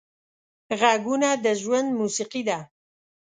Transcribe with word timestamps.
غږونه 0.79 1.29
د 1.43 1.45
ژوند 1.61 1.89
موسیقي 1.99 2.41
ده 2.49 2.59